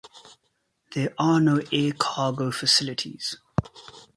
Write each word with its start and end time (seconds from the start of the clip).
There 0.95 1.13
are 1.19 1.39
no 1.39 1.61
air 1.71 1.93
cargo 1.95 2.49
facilities. 2.49 3.37